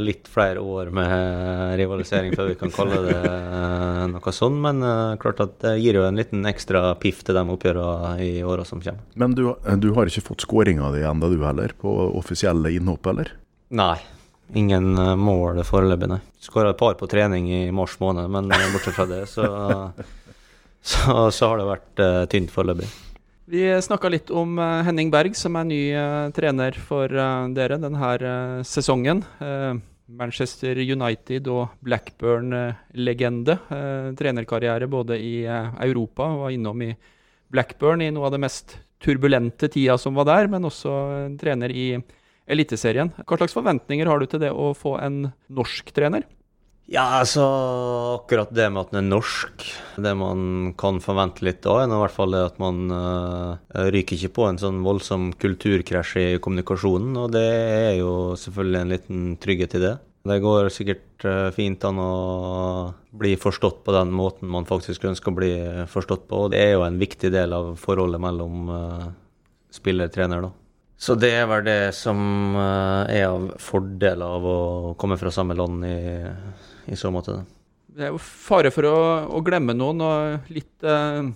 [0.00, 5.16] litt flere år med rivalisering før vi kan kalle det eh, noe sånn, men eh,
[5.22, 8.82] klart at det gir jo en liten ekstra piff til de oppgjørene i åra som
[8.84, 9.04] kommer.
[9.20, 11.74] Men du, du har ikke fått skåringa di ennå, du heller?
[11.78, 13.34] På offisielle innhopp, eller?
[13.68, 13.96] Nei.
[14.56, 16.22] Ingen eh, mål foreløpig, nei.
[16.40, 19.44] Skåra et par på trening i mars måned, men eh, bortsett fra det, så,
[20.94, 22.88] så, så har det vært uh, tynt foreløpig.
[23.48, 27.78] Vi snakka litt om eh, Henning Berg, som er ny eh, trener for eh, dere
[27.80, 28.10] denne
[28.68, 29.22] sesongen.
[30.08, 33.56] Manchester United og Blackburn-legende.
[34.16, 36.90] Trenerkarriere både i Europa, var innom i
[37.52, 40.92] Blackburn i noe av det mest turbulente tida som var der, men også
[41.40, 41.90] trener i
[42.48, 43.12] Eliteserien.
[43.20, 46.24] Hva slags forventninger har du til det å få en norsk trener?
[46.88, 47.42] Ja, altså
[48.14, 49.64] akkurat det med at den er norsk,
[50.00, 53.58] det man kan forvente litt da, er i hvert fall det at man uh,
[53.92, 58.94] ryker ikke på en sånn voldsom kulturkrasj i kommunikasjonen, og det er jo selvfølgelig en
[58.94, 59.92] liten trygghet i det.
[60.32, 62.08] Det går sikkert uh, fint an å
[63.20, 65.52] bli forstått på den måten man faktisk ønsker å bli
[65.92, 69.04] forstått på, og det er jo en viktig del av forholdet mellom uh,
[69.76, 70.54] spiller og trener, da.
[70.98, 72.18] Så det er vel det som
[72.58, 74.58] uh, er av fordel av å
[74.98, 75.98] komme fra samme land i
[76.88, 77.42] i så måte.
[77.98, 78.98] Det er jo fare for å,
[79.34, 81.30] å glemme noen, og litt eh,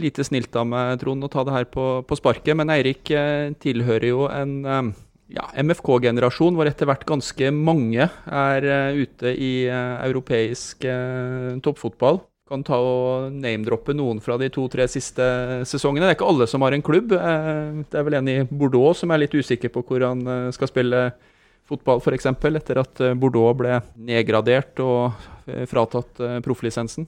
[0.00, 2.56] lite snilt av meg, Trond, å ta det her på, på sparket.
[2.58, 4.90] Men Eirik eh, tilhører jo en, eh,
[5.36, 10.82] ja, MFK-generasjon, hvor etter hvert ganske mange er uh, ute i uh, europeisk
[11.62, 12.18] toppfotball.
[12.50, 15.22] Kan ta og name-droppe noen fra de to-tre siste
[15.70, 16.08] sesongene.
[16.08, 17.14] Det er ikke alle som har en klubb.
[17.14, 21.04] det er vel en i Bordeaux som er litt usikker på hvor han skal spille
[21.70, 25.14] fotball, f.eks., etter at Bordeaux ble nedgradert og
[25.70, 27.06] fratatt profflisensen.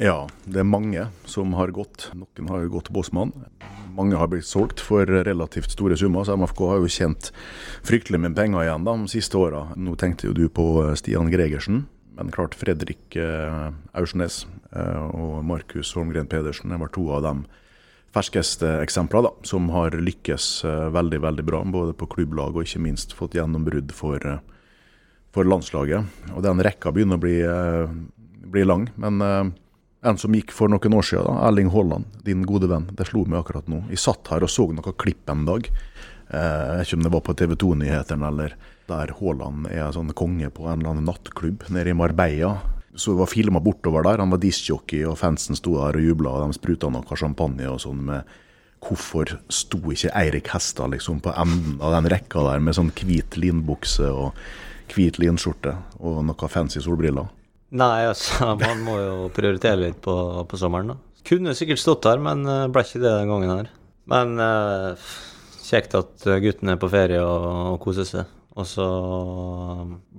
[0.00, 2.08] Ja, det er mange som har gått.
[2.16, 3.32] Noen har jo gått Bossmann.
[3.92, 7.28] Mange har blitt solgt for relativt store summer, så MFK har jo tjent
[7.84, 9.66] fryktelig med penger igjen de siste åra.
[9.76, 10.64] Nå tenkte jo du på
[10.96, 11.84] Stian Gregersen,
[12.16, 17.34] men klart Fredrik eh, Aursnes eh, og Markus Holmgren Pedersen var to av de
[18.12, 23.16] ferskeste eksemplene som har lykkes eh, veldig veldig bra, både på klubblag og ikke minst
[23.16, 24.20] fått gjennombrudd for,
[25.32, 26.28] for landslaget.
[26.36, 27.38] Og Den rekka begynner å bli,
[28.52, 28.90] bli lang.
[28.96, 29.54] men
[30.02, 32.88] en som gikk for noen år siden, da, Erling Haaland, din gode venn.
[32.90, 33.84] Det slo meg akkurat nå.
[33.92, 35.68] Jeg satt her og så noen klipp en dag.
[36.32, 38.54] Eh, jeg vet ikke om det var på TV 2-nyhetene eller
[38.88, 42.54] der Haaland er sånn konge på en eller annen nattklubb nede i Marbella.
[42.94, 44.20] Så det var filma bortover der.
[44.20, 46.32] Han var discjockey, og fansen sto der og jubla.
[46.32, 48.40] Og de spruta noe champagne og sånn med
[48.82, 53.36] Hvorfor sto ikke Eirik Hestad liksom på enden av den rekka der med sånn hvit
[53.38, 54.40] linbukse og
[54.90, 57.28] hvit linskjorte og noe fancy solbriller?
[57.78, 60.16] Nei, altså, man må jo prioritere litt på,
[60.50, 60.98] på sommeren, da.
[61.28, 63.70] Kunne sikkert stått der, men uh, ble ikke det den gangen her.
[64.10, 65.12] Men uh,
[65.62, 68.38] kjekt at gutten er på ferie og, og koser seg.
[68.52, 68.86] Og så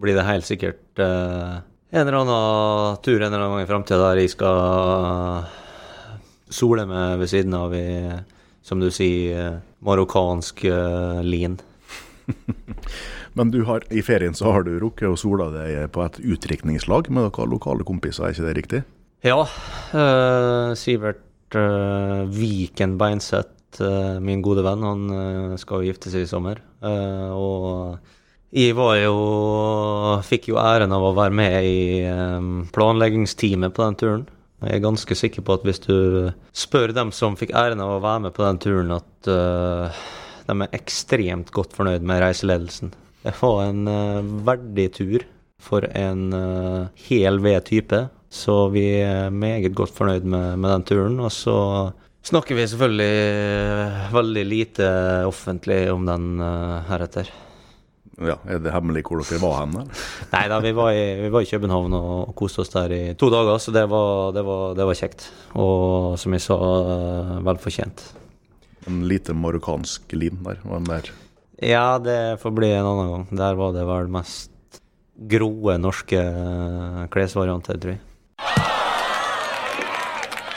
[0.01, 1.60] blir det helt sikkert eh,
[1.93, 5.45] en eller annen tur en eller annen gang i framtida der jeg skal
[6.53, 7.86] sole meg ved siden av i,
[8.65, 10.63] som du sier, marokkansk
[11.25, 11.60] lin.
[13.38, 17.10] Men du har, i ferien så har du rukket å sola deg på et utdrikningslag
[17.10, 18.82] med dere lokale kompiser, er ikke det riktig?
[19.25, 19.39] Ja.
[19.93, 21.58] Eh, Sivert
[22.34, 26.62] Viken Beinseth, uh, min gode venn, han skal jo gifte seg i sommer.
[26.84, 27.98] og
[28.54, 29.14] jeg var jo
[30.22, 32.04] Fikk jo æren av å være med i
[32.76, 34.26] planleggingsteamet på den turen.
[34.64, 38.04] Jeg er ganske sikker på at hvis du spør dem som fikk æren av å
[38.04, 39.32] være med på den turen, at
[40.46, 42.94] de er ekstremt godt fornøyd med reiseledelsen.
[43.26, 43.90] Det var en
[44.46, 45.26] verdig tur
[45.64, 46.30] for en
[47.10, 51.20] hel V-type, så vi er meget godt fornøyd med, med, den turen.
[51.22, 51.58] Og så
[52.24, 53.16] snakker vi selvfølgelig
[53.88, 54.90] uh, veldig lite
[55.30, 56.44] offentlig om den
[56.90, 57.32] heretter.
[58.22, 59.74] Ja, Er det hemmelig hvor dere var hen?
[60.36, 63.32] Nei da, vi var, i, vi var, i, København og koste oss der i to
[63.34, 65.26] dager, så det var, det var, det var kjekt.
[65.58, 66.60] Og som jeg sa,
[67.44, 68.06] vel fortjent.
[68.88, 70.62] En lite marokkansk lin der?
[70.64, 71.14] var den der
[71.64, 73.28] ja, det får bli en annen gang.
[73.38, 74.82] Der var det vel mest
[75.30, 78.02] groe norske eh, klesvarianter, tror jeg.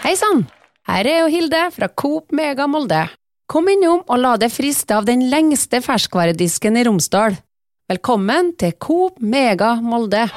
[0.02, 0.46] Hei sann!
[0.86, 3.00] Her er jo Hilde fra Coop Mega Molde.
[3.50, 7.34] Kom innom og la deg friste av den lengste ferskvaredisken i Romsdal.
[7.90, 10.28] Velkommen til Coop Mega Molde.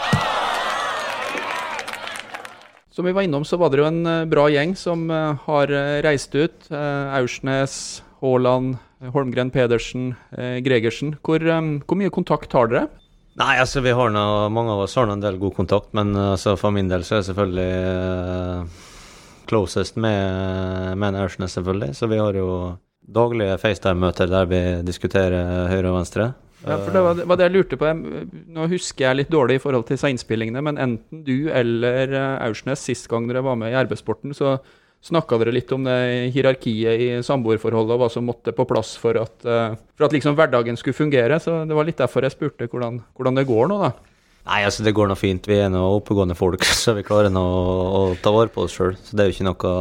[2.89, 5.75] Som vi var innom, så var det jo en eh, bra gjeng som eh, har
[6.07, 6.65] reist ut.
[6.73, 8.79] Aursnes, Haaland,
[9.13, 11.13] Holmgren Pedersen, eh, Gregersen.
[11.21, 12.87] Hvor, hvor, mye kontakt har dere?
[13.37, 16.57] Nei, altså vi har noe, Mange av oss har en del god kontakt, men altså,
[16.57, 18.88] for min del så er det selvfølgelig
[19.49, 21.95] closest med, med Aursnes, selvfølgelig.
[21.97, 22.49] Så vi har jo
[23.09, 26.31] daglige FaceTime-møter der vi diskuterer høyre og venstre.
[26.59, 27.93] Ja, for Det var, det var det jeg lurte på.
[28.55, 33.07] Nå husker jeg litt dårlig i forhold til innspillingene, men enten du eller Aursnes sist
[33.09, 34.57] gang dere var med i RB-sporten, så
[35.05, 35.95] snakka dere litt om det
[36.35, 40.35] hierarkiet i samboerforholdet og hva som måtte på plass for at, uh, for at liksom
[40.35, 41.39] hverdagen skulle fungere.
[41.39, 43.93] Så det var litt derfor jeg spurte hvordan, hvordan det går nå, da.
[44.47, 45.45] Nei, altså det går nå fint.
[45.49, 48.95] Vi er nå oppegående folk, så vi klarer nå å, ta vare på oss sjøl.
[49.03, 49.73] Så det er jo ikke noe,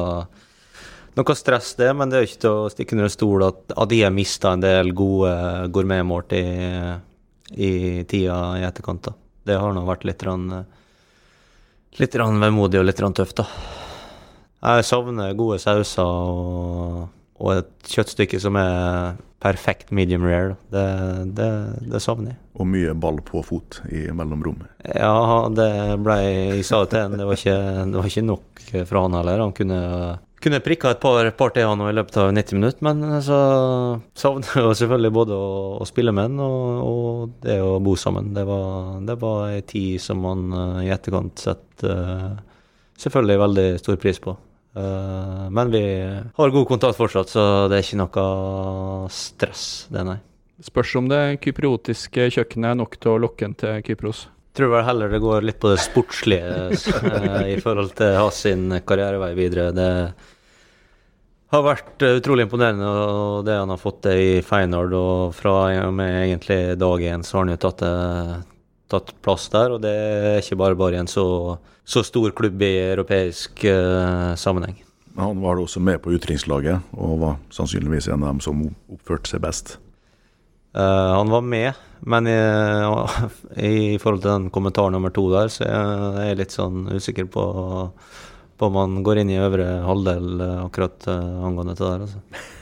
[1.21, 1.91] noe stress, det.
[1.97, 4.55] Men det er jo ikke til å stikke under stol at, at de har mista
[4.55, 5.33] en del gode
[5.75, 6.47] gourmetmål i,
[7.55, 7.73] i
[8.11, 9.11] tida i etterkant.
[9.11, 9.17] da.
[9.49, 10.51] Det har nå vært litt, rann,
[12.01, 13.47] litt rann vemodig og litt rann tøft, da.
[14.59, 17.07] Jeg savner gode sauser og,
[17.39, 20.57] og, et kjøttstykke som er perfekt medium rare.
[20.73, 20.87] Det,
[21.39, 21.51] det,
[21.93, 22.39] det, savner jeg.
[22.59, 24.71] Og mye ball på fot i mellomrommet?
[24.91, 25.71] Ja, det
[26.03, 27.59] ble Jeg sa til ham, det, var ikke,
[27.95, 29.45] det nok fra han heller.
[29.45, 29.79] Han kunne,
[30.43, 33.39] kunne prikka et par, par til han i løpet av 90 minutter, men så
[34.19, 38.35] savner jeg selvfølgelig både å, å spille med han og, og, det å bo sammen.
[38.35, 42.45] Det var, det var ei tid som man uh, i etterkant setter uh,
[42.99, 44.35] selvfølgelig veldig stor pris på.
[44.79, 45.83] Uh, men vi
[46.39, 50.19] har god kontakt fortsatt, så det er ikke noe stress, det, nei.
[50.63, 54.25] Spørs om det kypriotiske kjøkkenet er nok til å lokke en til Kypros.
[54.59, 58.67] Tror vel heller det går litt på det sportslige uh, i forhold til hans sin
[58.87, 59.71] karrierevei videre.
[59.77, 59.91] Det,
[61.53, 64.95] har vært eh, utrolig imponerende, og det han har fått til i Feyenoord.
[64.99, 65.55] Og fra
[65.87, 68.58] og med egentlig dag én så har han jo tatt, det-
[68.89, 71.27] tatt plass der, og det er ikke bare bare i en så,
[71.85, 74.79] så stor klubb i europeisk uh, sammenheng.
[75.19, 79.43] Han var også med på utdrikningslaget, og var sannsynligvis en av dem som oppførte seg
[79.45, 79.77] best.
[80.77, 82.39] Uh, han var med, men i,
[83.67, 87.45] i forhold til den kommentar nummer to der, så er jeg litt sånn usikker på,
[88.59, 92.07] på om han går inn i øvre halvdel eh, akkurat angående det der.
[92.07, 92.55] Altså.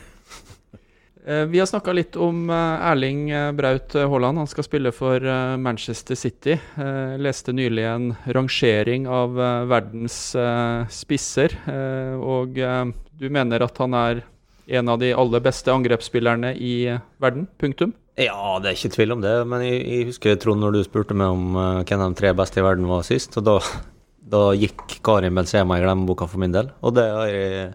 [1.26, 4.38] Eh, Vi har snakka litt om eh, Erling eh, Braut Haaland.
[4.38, 5.20] Han skal spille for
[5.58, 6.54] Manchester City.
[7.18, 9.34] Leste nylig en rangering av
[9.66, 10.18] verdens
[10.92, 11.54] spisser,
[12.20, 14.22] og du mener at han er
[14.78, 16.74] en av de aller beste angrepsspillerne i
[17.22, 17.46] verden?
[17.58, 17.94] Punktum.
[18.18, 21.16] Ja, det er ikke tvil om det, men jeg, jeg husker Trond når du spurte
[21.16, 23.56] meg om hvem de tre beste i verden var sist, og da,
[24.36, 26.70] da gikk Karim Benzema i glemmeboka for min del.
[26.86, 27.70] Og det har jeg,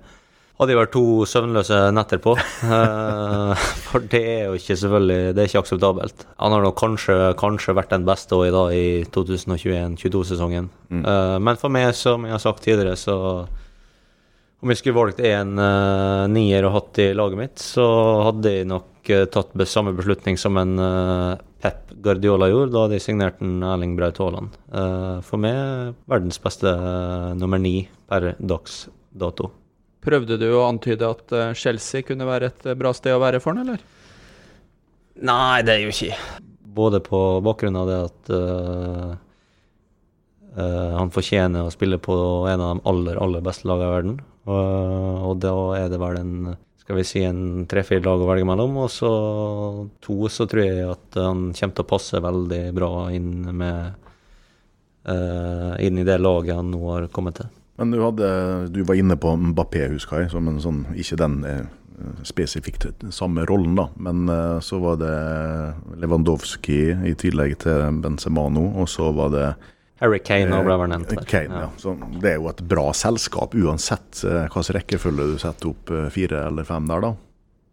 [0.62, 2.38] hadde jeg vært to søvnløse netter på.
[2.62, 6.24] Eh, for det er jo ikke selvfølgelig Det er ikke akseptabelt.
[6.40, 10.70] Han har nok kanskje, kanskje vært den beste i dag i 2021-22-sesongen.
[10.92, 11.04] Mm.
[11.44, 13.16] men for meg, som jeg har sagt tidligere, så
[14.62, 17.86] om jeg skulle valgt en uh, nier og hatt i laget mitt, så
[18.28, 22.74] hadde jeg nok uh, tatt samme beslutning som en uh, Pep Guardiola gjorde.
[22.74, 24.58] Da hadde jeg signert en Erling Braut Haaland.
[24.74, 27.76] Eh, for meg verdens beste eh, nummer ni
[28.10, 29.52] per dags dato.
[30.02, 33.42] Prøvde du å antyde at eh, Chelsea kunne være et eh, bra sted å være
[33.44, 33.84] for han, eller?
[35.22, 36.16] Nei, det er jo ikke
[36.72, 39.10] Både på bakgrunn av det at uh,
[40.56, 42.16] uh, han fortjener å spille på
[42.48, 44.14] en av de aller, aller beste lagene i verden.
[44.48, 46.54] Og, og da er det vel en
[46.92, 48.74] skal vi si en tre-fire lag å velge mellom.
[48.84, 49.12] Og så
[50.04, 54.08] to så tror jeg at han kommer til å passe veldig bra inn med
[55.06, 57.52] eh, inn i det laget han nå har kommet til.
[57.82, 58.28] Men du, hadde,
[58.70, 61.64] du var inne på Mbappé, husker jeg, som en sånn Ikke den eh,
[62.28, 63.88] spesifikt samme rollen, da.
[63.98, 65.16] Men eh, så var det
[65.98, 69.48] Lewandowski i tillegg til Benzemano, og så var det
[70.02, 71.26] Harry Kane og ble vel nevnt der.
[71.30, 71.74] Kane, ja.
[71.82, 76.10] Så det er jo et bra selskap, uansett eh, hvilken rekkefølge du setter opp eh,
[76.14, 77.16] fire eller fem der, da.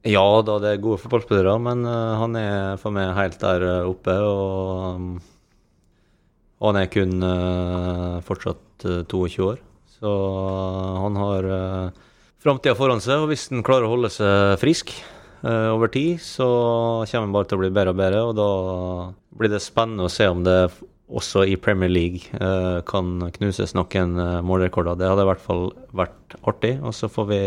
[0.08, 3.90] Ja da, det er gode fotballspillere, men eh, han er for meg helt der eh,
[3.92, 4.16] oppe.
[4.24, 5.18] Og
[6.58, 9.60] og han er kun eh, fortsatt eh, 22 år.
[9.98, 12.10] Så eh, han har uh,
[12.42, 14.92] framtida foran seg, og hvis han klarer å holde seg frisk
[15.42, 16.46] uh, over tid, så
[17.08, 18.22] kommer han bare til å bli bedre og bedre.
[18.28, 18.50] Og da
[19.38, 20.60] blir det spennende å se om det
[21.08, 24.14] også i Premier League uh, kan knuses noen
[24.46, 24.98] målrekorder.
[25.00, 26.76] Det hadde i hvert fall vært artig.
[26.84, 27.42] Og så får vi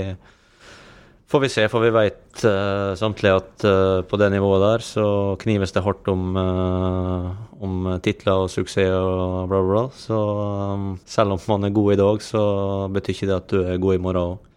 [1.31, 5.05] Får vi se, for vi vet uh, samtlige at uh, på det nivået der så
[5.39, 7.29] knives det hardt om, uh,
[7.63, 9.83] om titler og suksess og bla, bla, bla.
[9.95, 12.43] Så um, selv om man er god i dag, så
[12.91, 14.47] betyr ikke det at du er god i morgen òg.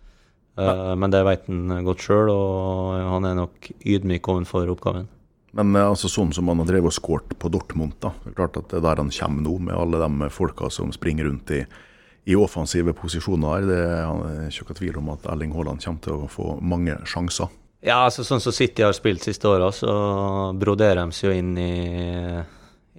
[0.54, 5.08] Men det vet han godt sjøl, og han er nok ydmyk overfor oppgaven.
[5.54, 8.12] Men eh, altså, sånn som han har drevet og skåret på Dortmund, da.
[8.24, 10.92] Det er klart at det er der han kommer nå, med alle de folka som
[10.94, 11.62] springer rundt i,
[12.24, 13.66] i offensive posisjoner.
[13.68, 17.52] Det er ikke tvil om at Erling Haaland kommer til å få mange sjanser.
[17.84, 19.90] Ja, altså sånn som City har spilt siste åra, så
[20.56, 21.74] broderer de seg jo inn i,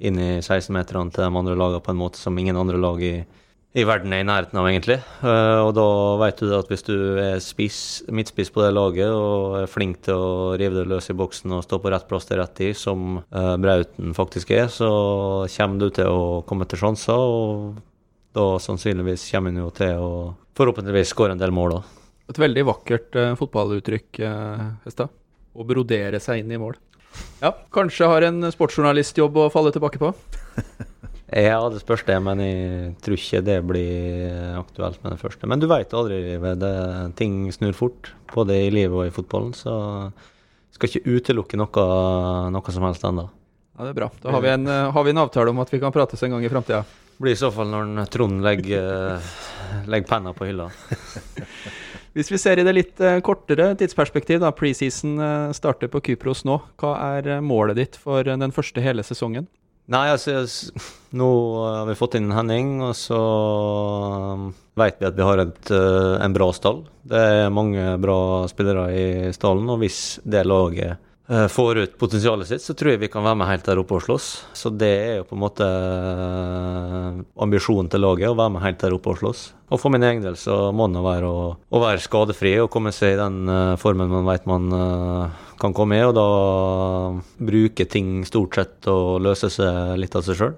[0.05, 3.15] inn i 16-meterne til de andre lagene på en måte som ingen andre lag i,
[3.73, 4.99] i verden er i nærheten av, egentlig.
[5.25, 5.87] Eh, og da
[6.21, 7.79] vet du at hvis du er spiss,
[8.13, 11.65] midtspiss på det laget og er flink til å rive det løs i boksen og
[11.65, 14.93] stå på rett plass til rett tid, som eh, Brauten faktisk er, så
[15.57, 17.17] kommer du til å komme til sjanser.
[17.17, 17.81] og
[18.35, 20.09] da sannsynligvis kommer han jo til å
[20.57, 21.77] forhåpentligvis skåre en del mål.
[21.79, 22.01] òg.
[22.31, 25.13] Et veldig vakkert uh, fotballuttrykk, uh, Hestad.
[25.55, 26.75] Å brodere seg inn i mål.
[27.39, 30.13] Ja, kanskje har en sportsjournalistjobb å falle tilbake på.
[31.35, 35.47] Ja, det spørs det, men jeg tror ikke det blir aktuelt med det første.
[35.49, 36.61] Men du veit aldri i livet.
[37.17, 39.49] Ting snur fort, både i livet og i fotballen.
[39.57, 41.87] Så jeg skal ikke utelukke noe,
[42.53, 43.25] noe som helst ennå.
[43.75, 44.11] Ja, Det er bra.
[44.21, 46.31] Da har vi en, eh, har vi en avtale om at vi kan prates en
[46.31, 46.85] gang i framtida.
[47.17, 49.19] Blir i så fall når Trond legger,
[49.87, 50.69] legger penna på hylla.
[52.15, 56.45] Hvis vi ser i det litt eh, kortere tidsperspektiv, da, preseason eh, starter på Kypros
[56.47, 56.61] nå.
[56.79, 59.49] Hva er eh, målet ditt for eh, den første hele sesongen?
[59.91, 60.45] Nei, altså
[61.15, 61.27] Nå
[61.61, 64.47] har vi fått inn Henning, og så um,
[64.79, 66.81] vet vi at vi har et, eh, en bra stall.
[67.05, 68.17] Det er mange bra
[68.49, 73.01] spillere i stallen, og hvis det laget eh, får ut potensialet sitt, så tror jeg
[73.01, 74.27] vi kan være med helt der oppe og slåss.
[74.53, 78.83] Så det er jo på en måte eh, ambisjonen til laget, å være med helt
[78.83, 79.41] der oppe og slåss.
[79.73, 82.93] Og for min egen del så må det være å, å være skadefri og komme
[82.93, 86.27] seg i den eh, formen man vet man eh, kan komme i, og da
[87.49, 90.53] bruke ting stort sett og løse seg litt av seg sjøl.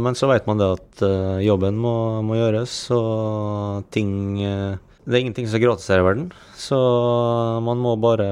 [0.00, 4.12] men så vet man det at eh, jobben må, må gjøres, og ting
[4.46, 4.78] eh,
[5.10, 6.76] Det er ingenting som er gratis her i verden, så
[7.66, 8.26] man må bare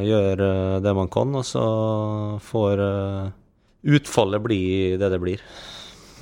[0.00, 0.46] gjøre
[0.80, 1.64] det man kan, og så
[2.40, 3.26] får eh,
[3.98, 4.62] utfallet bli
[4.96, 5.42] det det blir.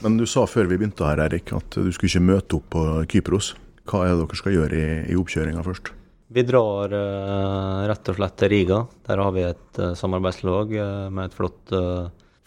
[0.02, 2.82] Men du sa før vi begynte her, Erik, at du skulle ikke møte opp på
[3.12, 3.52] Kypros.
[3.86, 5.92] Hva er det dere skal gjøre i, i oppkjøringa først?
[6.34, 8.82] Vi drar uh, rett og slett til Riga.
[9.06, 10.74] Der har vi et uh, samarbeidslag
[11.06, 11.76] med et flott,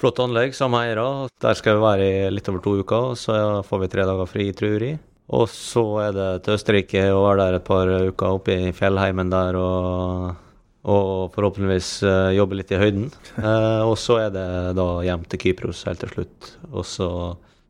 [0.03, 1.07] flott anlegg samme eiere.
[1.39, 4.35] Der skal vi være i litt over to uker, og så får vi tre dager
[4.35, 4.99] fri, tror jeg.
[5.31, 9.31] Og så er det til Østerrike og være der et par uker oppe i fjellheimen
[9.31, 10.33] der og,
[10.83, 11.95] og forhåpentligvis
[12.35, 13.07] jobbe litt i høyden.
[13.89, 16.53] og så er det da hjem til Kypros helt til slutt.
[16.73, 17.09] Og så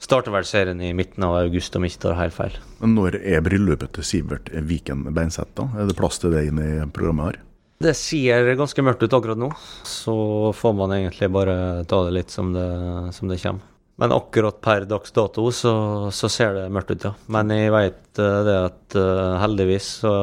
[0.04, 2.58] starter vel serien i midten av august, om ikke tar helt feil.
[2.82, 5.70] Men når er bryllupet til Sivert Viken Beinseth, da?
[5.78, 7.44] Er det plass til det inne i programmet her?
[7.84, 9.50] Det ser ganske mørkt ut akkurat nå.
[9.88, 10.16] Så
[10.56, 11.56] får man egentlig bare
[11.89, 12.68] ta det litt som det,
[13.16, 13.73] som det kommer.
[14.02, 15.74] Men akkurat per dags dato så,
[16.12, 17.14] så, ser det mørkt ut, ja.
[17.34, 20.14] Men jeg vet uh, det at uh, heldigvis så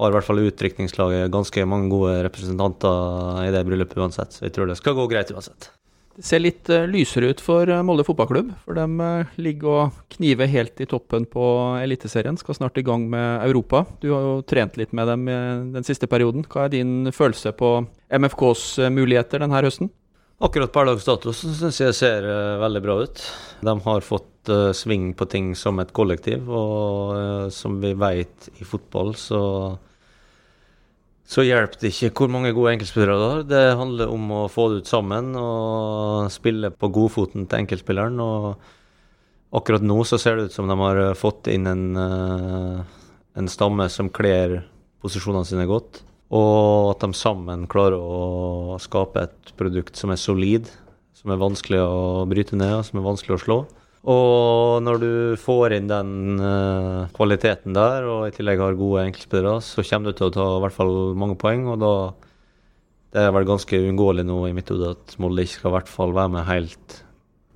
[0.00, 4.32] har i hvert fall utdrikningslaget ganske mange gode representanter i det bryllupet uansett.
[4.32, 5.68] Så jeg tror det skal gå greit uansett.
[6.16, 9.12] Det ser litt uh, lysere ut for Molde fotballklubb, for de
[9.44, 11.46] ligger og kniver helt i toppen på
[11.84, 12.40] Eliteserien.
[12.40, 13.84] Skal snart i gang med Europa.
[14.00, 15.28] Du har jo trent litt med dem
[15.76, 16.48] den siste perioden.
[16.48, 19.92] Hva er din følelse på MFKs muligheter denne høsten?
[20.42, 22.26] Akkurat per dags dato syns jeg ser
[22.58, 23.20] veldig bra ut.
[23.62, 29.14] De har fått sving på ting som et kollektiv, og som vi vet i fotball,
[29.14, 29.42] så
[31.32, 33.42] så hjelper det ikke hvor mange gode enkeltspillere du har.
[33.48, 38.18] Det handler om å få det ut sammen og spille på godfoten til enkeltspilleren.
[38.20, 42.82] Og akkurat nå så ser det ut som de har fått inn en, eh,
[43.38, 44.60] en stamme som kler
[45.00, 46.02] posisjonene sine godt.
[46.32, 50.70] Og at de sammen klarer å skape et produkt som er solid,
[51.16, 53.58] som er vanskelig å bryte ned og som er vanskelig å slå.
[54.02, 59.60] Og når du får inn den uh, kvaliteten der, og i tillegg har gode enkeltspillere,
[59.62, 61.68] så kommer du til å ta i hvert fall mange poeng.
[61.70, 61.92] Og da
[63.12, 65.92] det er vel ganske uunngåelig nå i mitt hode at Molde ikke skal i hvert
[65.92, 66.96] fall være med helt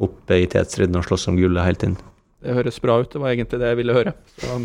[0.04, 1.96] oppe i tetstriden og slåss om gullet helt inn.
[2.44, 3.08] Det høres bra ut.
[3.10, 4.12] Det var egentlig det jeg ville høre.
[4.36, 4.58] Så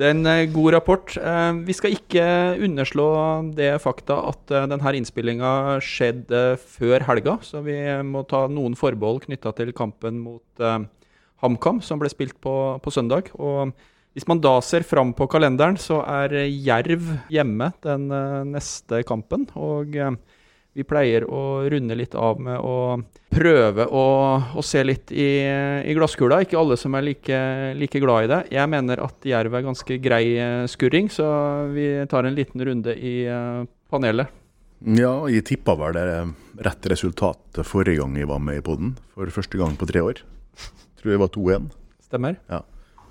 [0.00, 1.12] det er en eh, god rapport.
[1.20, 2.24] Eh, vi skal ikke
[2.64, 3.08] underslå
[3.56, 7.76] det fakta at denne innspillinga skjedde før helga, så vi
[8.08, 10.64] må ta noen forbehold knytta til kampen mot
[11.44, 13.28] HamKam, som ble spilt på, på, søndag.
[13.36, 13.76] Og
[14.16, 18.08] hvis man da ser fram på kalenderen, så er Jerv hjemme den
[18.50, 19.46] neste kampen.
[19.54, 19.94] Og
[20.80, 22.98] vi pleier å runde litt av med å
[23.30, 24.04] prøve å,
[24.56, 25.28] å se litt i,
[25.84, 26.40] i, glasskula.
[26.42, 27.40] Ikke alle som er like,
[27.78, 28.40] like, glad i det.
[28.56, 31.28] Jeg mener at Jerv er ganske grei uh, skurring, så
[31.74, 33.14] vi tar en liten runde i
[33.92, 34.36] panelet.
[34.80, 36.06] Ja, jeg tippa vel det
[36.64, 38.94] rett resultat forrige gang jeg var med i poden.
[39.12, 40.22] For første gang på tre år.
[41.00, 41.70] Tror jeg var 2-1.
[42.08, 42.38] Stemmer.
[42.48, 42.62] Ja.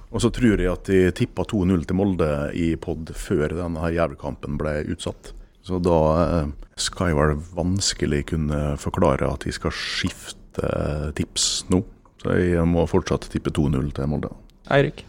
[0.10, 4.58] Og så tror jeg at de tippa 2-0 til Molde i pod før denne Jerv-kampen
[4.58, 5.34] ble utsatt.
[5.70, 6.50] Så da eh,
[6.82, 10.72] skal jeg vel vanskelig kunne forklare at jeg skal skifte
[11.18, 11.84] tips nå.
[12.20, 14.32] Så jeg må fortsatt tippe 2-0 til Molde.
[14.74, 15.06] Eirik?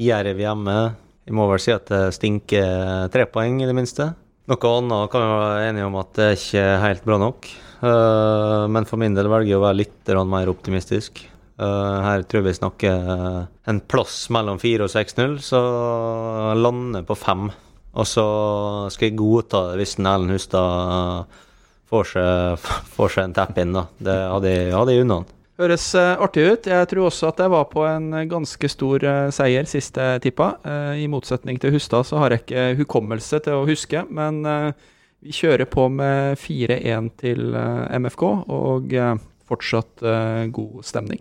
[0.00, 0.76] Jerv hjemme.
[1.28, 4.10] Jeg må vel si at det stinker tre poeng, i det minste.
[4.50, 7.50] Noe annet kan vi være enige om at det er ikke helt bra nok.
[7.86, 11.26] Eh, men for min del velger jeg å være litt mer optimistisk.
[11.60, 13.02] Her tror jeg vi snakker
[13.68, 15.58] en plass mellom 4 og 6-0, så
[16.56, 17.50] lander på 5.
[17.90, 18.24] Og så
[18.94, 21.26] skal jeg godta det hvis Erlend Hustad
[21.90, 23.84] får, seg, får seg en tepp inn, da.
[23.98, 25.30] Det hadde jeg, hadde jeg unna han.
[25.60, 26.68] Høres artig ut.
[26.70, 29.04] Jeg tror også at jeg var på en ganske stor
[29.36, 30.54] seier sist jeg tippa.
[30.96, 34.40] I motsetning til Hustad så har jeg ikke hukommelse til å huske, men
[35.20, 38.96] vi kjører på med 4-1 til MFK og
[39.50, 40.06] fortsatt
[40.54, 41.20] god stemning.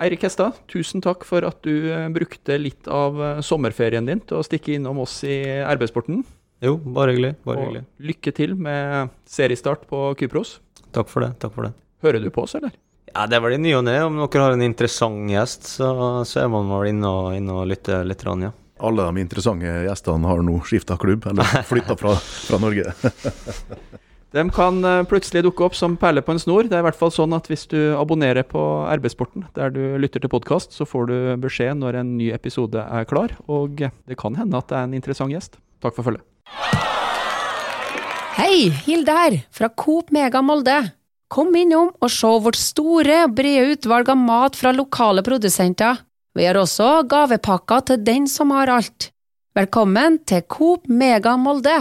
[0.00, 4.38] Eirik Hestad, tusen takk for at du eh, brukte litt av eh, sommerferien din til
[4.38, 6.22] å stikke innom oss i arbeidssporten.
[6.64, 7.34] Jo, bare hyggelig.
[7.44, 7.82] Bare hyggelig.
[8.08, 10.56] Lykke til med seriestart på Kypros.
[10.96, 11.34] Takk for det.
[11.42, 11.74] takk for det.
[12.04, 12.72] Hører du på oss, eller?
[13.10, 13.98] Ja, det er vel i ny og ne.
[14.06, 15.92] Om dere har en interessant gjest, så,
[16.24, 18.54] så er man vel inne og, inne og lytter litt, ja.
[18.80, 22.88] Alle de interessante gjestene har nå skifta klubb, eller flytta fra, fra Norge.
[24.30, 26.68] De kan eh, plutselig dukke opp som perler på en snor.
[26.70, 28.62] Det er i hvert fall sånn at hvis du abonnerer på
[29.00, 33.08] RB-sporten der du lytter til podkast, så får du beskjed når en ny episode er
[33.10, 33.34] klar.
[33.50, 35.58] Og det kan hende at det er en interessant gjest.
[35.82, 36.22] Takk for følget.
[38.38, 40.78] Hei, Hilde her, fra Coop Mega Molde.
[41.30, 45.98] Kom innom og se vårt store brede utvalg av mat fra lokale produsenter.
[46.38, 49.10] Vi har også gavepakker til den som har alt.
[49.58, 51.80] Velkommen til Coop Mega Molde.